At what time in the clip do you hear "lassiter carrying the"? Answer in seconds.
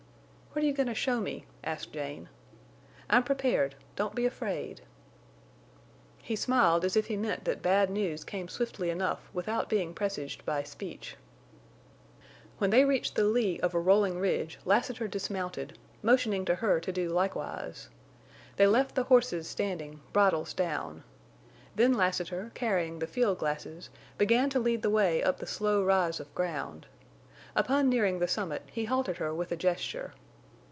21.93-23.07